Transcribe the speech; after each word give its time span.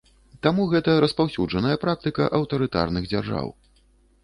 Таму 0.45 0.63
гэта 0.71 0.95
распаўсюджаная 1.03 1.77
практыка 1.85 2.23
аўтарытарных 2.41 3.03
дзяржаў. 3.13 3.47